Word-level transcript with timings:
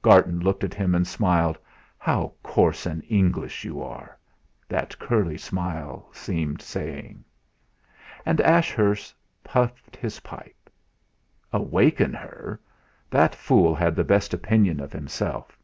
Garton 0.00 0.38
looked 0.38 0.62
at 0.62 0.74
him 0.74 0.94
and 0.94 1.04
smiled. 1.04 1.58
'How 1.98 2.32
coarse 2.44 2.86
and 2.86 3.02
English 3.08 3.64
you 3.64 3.82
are!' 3.82 4.16
that 4.68 4.96
curly 5.00 5.36
smile 5.36 6.08
seemed 6.12 6.62
saying. 6.62 7.24
And 8.24 8.40
Ashurst 8.42 9.12
puffed 9.42 9.96
his 9.96 10.20
pipe. 10.20 10.70
Awaken 11.52 12.14
her! 12.14 12.60
That 13.10 13.34
fool 13.34 13.74
had 13.74 13.96
the 13.96 14.04
best 14.04 14.32
opinion 14.32 14.78
of 14.78 14.92
himself! 14.92 15.58